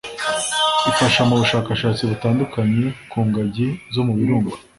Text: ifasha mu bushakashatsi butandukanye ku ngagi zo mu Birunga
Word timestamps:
ifasha 0.89 1.21
mu 1.29 1.35
bushakashatsi 1.41 2.01
butandukanye 2.09 2.85
ku 3.11 3.17
ngagi 3.27 3.67
zo 3.93 4.01
mu 4.07 4.13
Birunga 4.19 4.53